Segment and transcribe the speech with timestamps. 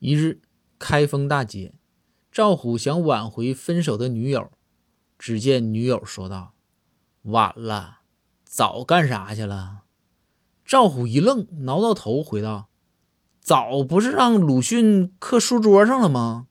[0.00, 0.40] 一日，
[0.78, 1.74] 开封大街，
[2.30, 4.50] 赵虎想挽回分手的女友，
[5.18, 6.54] 只见女友说道
[7.22, 8.00] ：“晚了，
[8.44, 9.82] 早干啥去了？”
[10.64, 12.68] 赵虎一愣，挠挠头，回道
[13.40, 16.46] ：“早不是让鲁迅刻书桌上了吗？”